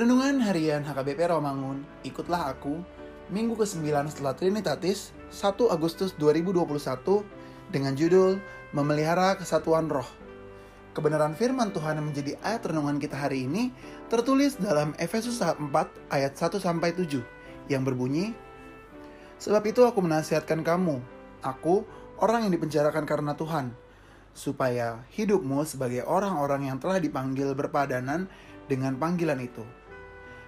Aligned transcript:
Renungan 0.00 0.40
Harian 0.40 0.80
HKBP 0.80 1.28
Romangun, 1.28 1.84
ikutlah 2.08 2.56
aku, 2.56 2.80
minggu 3.28 3.52
ke-9 3.52 3.84
setelah 4.08 4.32
Trinitatis, 4.32 5.12
1 5.28 5.60
Agustus 5.68 6.16
2021, 6.16 7.20
dengan 7.68 7.92
judul 7.92 8.40
Memelihara 8.72 9.36
Kesatuan 9.36 9.92
Roh. 9.92 10.08
Kebenaran 10.96 11.36
firman 11.36 11.68
Tuhan 11.76 12.00
yang 12.00 12.08
menjadi 12.08 12.32
ayat 12.40 12.64
renungan 12.64 12.96
kita 12.96 13.12
hari 13.12 13.44
ini 13.44 13.76
tertulis 14.08 14.56
dalam 14.56 14.96
Efesus 14.96 15.36
4 15.36 15.68
ayat 16.08 16.32
1 16.32 16.48
sampai 16.56 16.96
7 16.96 17.20
yang 17.68 17.84
berbunyi 17.84 18.32
Sebab 19.36 19.68
itu 19.68 19.84
aku 19.84 20.00
menasihatkan 20.00 20.64
kamu, 20.64 20.96
aku 21.44 21.84
orang 22.24 22.48
yang 22.48 22.56
dipenjarakan 22.56 23.04
karena 23.04 23.36
Tuhan, 23.36 23.76
supaya 24.32 25.04
hidupmu 25.12 25.60
sebagai 25.68 26.08
orang-orang 26.08 26.72
yang 26.72 26.80
telah 26.80 26.96
dipanggil 26.96 27.52
berpadanan 27.52 28.32
dengan 28.64 28.96
panggilan 28.96 29.44
itu. 29.44 29.60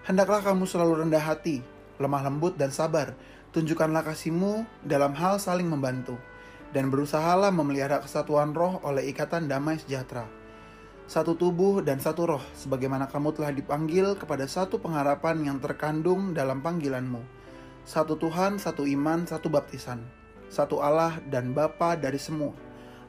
Hendaklah 0.03 0.43
kamu 0.43 0.67
selalu 0.67 1.07
rendah 1.07 1.23
hati, 1.23 1.63
lemah 2.03 2.27
lembut 2.27 2.59
dan 2.59 2.75
sabar. 2.75 3.15
Tunjukkanlah 3.55 4.03
kasihmu 4.03 4.67
dalam 4.83 5.15
hal 5.15 5.39
saling 5.39 5.71
membantu 5.71 6.19
dan 6.75 6.91
berusahalah 6.91 7.55
memelihara 7.55 8.03
kesatuan 8.03 8.51
roh 8.51 8.83
oleh 8.83 9.07
ikatan 9.13 9.47
damai 9.47 9.79
sejahtera. 9.79 10.27
Satu 11.07 11.39
tubuh 11.39 11.85
dan 11.87 12.03
satu 12.03 12.25
roh, 12.25 12.43
sebagaimana 12.57 13.07
kamu 13.07 13.31
telah 13.31 13.55
dipanggil 13.55 14.19
kepada 14.19 14.49
satu 14.49 14.83
pengharapan 14.83 15.39
yang 15.45 15.63
terkandung 15.63 16.35
dalam 16.35 16.65
panggilanmu. 16.65 17.23
Satu 17.87 18.19
Tuhan, 18.19 18.59
satu 18.59 18.83
iman, 18.83 19.23
satu 19.23 19.53
baptisan. 19.55 20.03
Satu 20.51 20.83
Allah 20.83 21.23
dan 21.31 21.55
Bapa 21.55 21.95
dari 21.95 22.19
semua. 22.19 22.51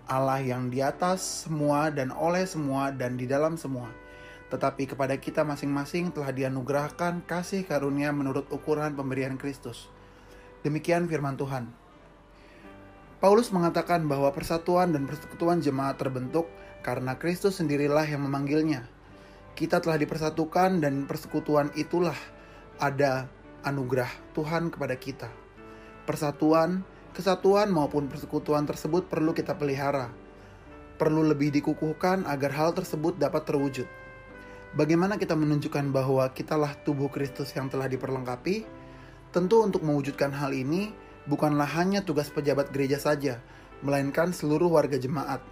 Allah 0.06 0.44
yang 0.46 0.68
di 0.70 0.84
atas 0.84 1.48
semua 1.48 1.90
dan 1.90 2.14
oleh 2.14 2.44
semua 2.46 2.94
dan 2.94 3.16
di 3.16 3.24
dalam 3.24 3.56
semua. 3.56 3.88
Tetapi 4.53 4.86
kepada 4.86 5.18
kita 5.18 5.41
masing-masing 5.41 6.14
telah 6.14 6.30
dianugerahkan 6.30 7.25
kasih 7.25 7.66
karunia 7.66 8.14
menurut 8.14 8.46
ukuran 8.53 8.94
pemberian 8.94 9.34
Kristus. 9.34 9.90
Demikian 10.62 11.09
firman 11.09 11.34
Tuhan. 11.34 11.74
Paulus 13.18 13.50
mengatakan 13.50 14.06
bahwa 14.06 14.30
persatuan 14.30 14.94
dan 14.94 15.09
persekutuan 15.09 15.58
jemaat 15.58 15.97
terbentuk 15.97 16.46
karena 16.86 17.18
Kristus 17.18 17.58
sendirilah 17.58 18.06
yang 18.06 18.22
memanggilnya. 18.30 18.86
Kita 19.58 19.81
telah 19.81 19.97
dipersatukan 19.97 20.85
dan 20.85 21.09
persekutuan 21.09 21.74
itulah 21.74 22.14
ada 22.78 23.25
anugerah 23.66 24.12
Tuhan 24.38 24.70
kepada 24.70 24.94
kita. 25.02 25.34
Persatuan, 26.06 26.85
kesatuan 27.18 27.74
maupun 27.74 28.06
persekutuan 28.06 28.70
tersebut 28.70 29.09
perlu 29.09 29.34
kita 29.34 29.58
pelihara. 29.58 30.14
Perlu 31.02 31.25
lebih 31.25 31.50
dikukuhkan 31.50 32.30
agar 32.30 32.53
hal 32.53 32.78
tersebut 32.78 33.18
dapat 33.18 33.50
terwujud. 33.50 34.03
Bagaimana 34.73 35.22
kita 35.22 35.38
menunjukkan 35.38 35.94
bahwa 35.94 36.25
kitalah 36.34 36.73
tubuh 36.81 37.06
Kristus 37.06 37.53
yang 37.53 37.69
telah 37.69 37.85
diperlengkapi? 37.85 38.66
Tentu 39.29 39.61
untuk 39.61 39.85
mewujudkan 39.85 40.34
hal 40.34 40.50
ini, 40.50 40.89
bukanlah 41.29 41.69
hanya 41.78 42.01
tugas 42.01 42.34
pejabat 42.34 42.73
gereja 42.73 42.97
saja, 42.97 43.38
melainkan 43.85 44.34
seluruh 44.34 44.73
warga 44.73 44.97
jemaat. 44.97 45.45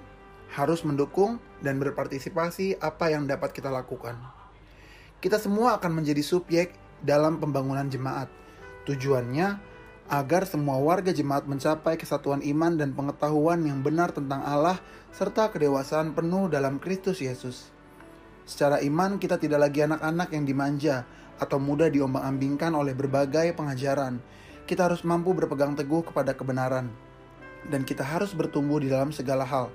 Harus 0.49 0.81
mendukung 0.81 1.37
dan 1.61 1.77
berpartisipasi 1.77 2.81
apa 2.81 3.13
yang 3.13 3.29
dapat 3.29 3.53
kita 3.53 3.69
lakukan. 3.69 4.17
Kita 5.21 5.37
semua 5.37 5.77
akan 5.77 6.01
menjadi 6.01 6.25
subjek 6.25 6.73
dalam 7.05 7.37
pembangunan 7.37 7.85
jemaat. 7.93 8.25
Tujuannya 8.89 9.61
agar 10.09 10.49
semua 10.49 10.81
warga 10.81 11.13
jemaat 11.13 11.45
mencapai 11.45 11.93
kesatuan 11.93 12.41
iman 12.41 12.73
dan 12.73 12.97
pengetahuan 12.97 13.61
yang 13.69 13.85
benar 13.85 14.17
tentang 14.17 14.41
Allah 14.41 14.81
serta 15.13 15.53
kedewasaan 15.53 16.17
penuh 16.17 16.49
dalam 16.49 16.81
Kristus 16.81 17.21
Yesus. 17.21 17.69
Secara 18.51 18.83
iman 18.83 19.15
kita 19.15 19.39
tidak 19.39 19.63
lagi 19.63 19.87
anak-anak 19.87 20.35
yang 20.35 20.43
dimanja 20.43 21.07
atau 21.39 21.55
mudah 21.55 21.87
diombang-ambingkan 21.87 22.75
oleh 22.75 22.91
berbagai 22.91 23.55
pengajaran. 23.55 24.19
Kita 24.67 24.91
harus 24.91 25.07
mampu 25.07 25.31
berpegang 25.31 25.71
teguh 25.71 26.03
kepada 26.03 26.35
kebenaran, 26.35 26.91
dan 27.71 27.87
kita 27.87 28.03
harus 28.03 28.35
bertumbuh 28.35 28.83
di 28.83 28.91
dalam 28.91 29.15
segala 29.15 29.47
hal, 29.47 29.71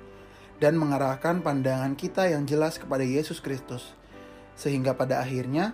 dan 0.61 0.77
mengarahkan 0.77 1.41
pandangan 1.41 1.97
kita 1.97 2.29
yang 2.29 2.45
jelas 2.45 2.77
kepada 2.77 3.01
Yesus 3.01 3.41
Kristus, 3.41 3.97
sehingga 4.61 4.93
pada 4.93 5.25
akhirnya 5.25 5.73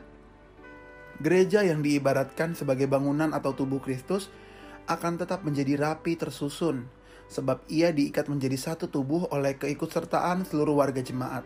gereja 1.19 1.67
yang 1.67 1.83
diibaratkan 1.83 2.55
sebagai 2.55 2.87
bangunan 2.87 3.35
atau 3.35 3.51
tubuh 3.51 3.83
Kristus 3.83 4.31
akan 4.87 5.19
tetap 5.19 5.43
menjadi 5.43 5.75
rapi 5.75 6.15
tersusun, 6.15 6.87
sebab 7.27 7.67
ia 7.67 7.91
diikat 7.91 8.31
menjadi 8.31 8.55
satu 8.55 8.87
tubuh 8.87 9.27
oleh 9.35 9.59
keikutsertaan 9.59 10.47
seluruh 10.47 10.79
warga 10.79 11.03
jemaat, 11.03 11.43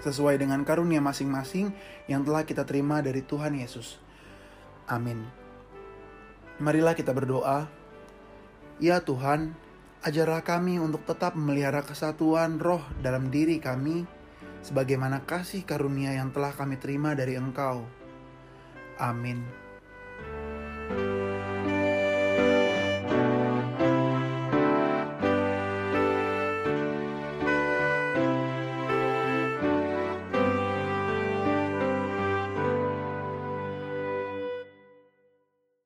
sesuai 0.00 0.40
dengan 0.40 0.64
karunia 0.64 1.00
masing-masing 1.00 1.72
yang 2.08 2.24
telah 2.24 2.44
kita 2.44 2.64
terima 2.64 3.00
dari 3.04 3.20
Tuhan 3.24 3.56
Yesus. 3.56 4.00
Amin. 4.90 5.24
Marilah 6.60 6.92
kita 6.92 7.16
berdoa. 7.16 7.70
Ya 8.80 9.00
Tuhan, 9.00 9.56
ajarlah 10.04 10.44
kami 10.44 10.80
untuk 10.80 11.04
tetap 11.04 11.36
memelihara 11.36 11.84
kesatuan 11.84 12.56
roh 12.60 12.84
dalam 13.00 13.28
diri 13.28 13.60
kami, 13.60 14.04
sebagaimana 14.64 15.24
kasih 15.24 15.64
karunia 15.64 16.16
yang 16.16 16.32
telah 16.32 16.52
kami 16.52 16.76
terima 16.80 17.12
dari 17.16 17.36
Engkau. 17.36 17.84
Amin. 19.00 19.40